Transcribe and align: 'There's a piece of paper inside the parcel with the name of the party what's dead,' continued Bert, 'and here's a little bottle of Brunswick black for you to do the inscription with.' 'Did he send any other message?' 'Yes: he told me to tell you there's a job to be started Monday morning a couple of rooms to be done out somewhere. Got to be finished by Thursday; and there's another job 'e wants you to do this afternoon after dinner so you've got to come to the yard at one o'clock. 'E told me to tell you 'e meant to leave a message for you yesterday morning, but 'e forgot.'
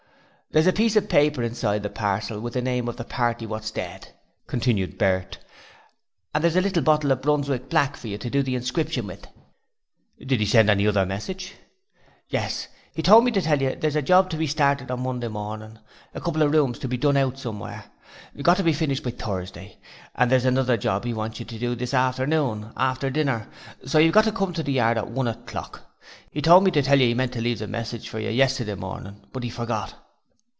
'There's 0.53 0.67
a 0.67 0.73
piece 0.73 0.97
of 0.97 1.07
paper 1.07 1.41
inside 1.43 1.81
the 1.81 1.89
parcel 1.89 2.37
with 2.37 2.51
the 2.53 2.61
name 2.61 2.89
of 2.89 2.97
the 2.97 3.05
party 3.05 3.45
what's 3.45 3.71
dead,' 3.71 4.09
continued 4.47 4.97
Bert, 4.97 5.37
'and 6.35 6.43
here's 6.43 6.57
a 6.57 6.61
little 6.61 6.83
bottle 6.83 7.09
of 7.13 7.21
Brunswick 7.21 7.69
black 7.69 7.95
for 7.95 8.09
you 8.09 8.17
to 8.17 8.29
do 8.29 8.43
the 8.43 8.55
inscription 8.55 9.07
with.' 9.07 9.27
'Did 10.19 10.41
he 10.41 10.45
send 10.45 10.69
any 10.69 10.85
other 10.85 11.05
message?' 11.05 11.53
'Yes: 12.27 12.67
he 12.93 13.01
told 13.01 13.23
me 13.23 13.31
to 13.31 13.41
tell 13.41 13.61
you 13.61 13.73
there's 13.77 13.95
a 13.95 14.01
job 14.01 14.29
to 14.31 14.35
be 14.35 14.45
started 14.45 14.89
Monday 14.93 15.29
morning 15.29 15.79
a 16.13 16.19
couple 16.19 16.41
of 16.41 16.51
rooms 16.51 16.79
to 16.79 16.89
be 16.89 16.97
done 16.97 17.15
out 17.15 17.39
somewhere. 17.39 17.85
Got 18.41 18.57
to 18.57 18.63
be 18.63 18.73
finished 18.73 19.03
by 19.05 19.11
Thursday; 19.11 19.77
and 20.15 20.29
there's 20.29 20.43
another 20.43 20.75
job 20.75 21.05
'e 21.05 21.13
wants 21.13 21.39
you 21.39 21.45
to 21.45 21.59
do 21.59 21.75
this 21.75 21.93
afternoon 21.93 22.73
after 22.75 23.09
dinner 23.09 23.47
so 23.85 23.99
you've 23.99 24.13
got 24.13 24.25
to 24.25 24.33
come 24.33 24.51
to 24.51 24.63
the 24.63 24.73
yard 24.73 24.97
at 24.97 25.07
one 25.09 25.29
o'clock. 25.29 25.83
'E 26.33 26.41
told 26.41 26.65
me 26.65 26.71
to 26.71 26.81
tell 26.81 26.99
you 26.99 27.05
'e 27.07 27.13
meant 27.13 27.31
to 27.31 27.41
leave 27.41 27.61
a 27.61 27.67
message 27.67 28.09
for 28.09 28.19
you 28.19 28.29
yesterday 28.29 28.75
morning, 28.75 29.23
but 29.31 29.45
'e 29.45 29.49
forgot.' 29.49 29.95